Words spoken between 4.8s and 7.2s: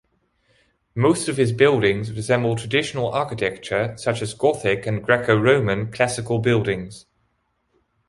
and Greco-Roman Classical buildings.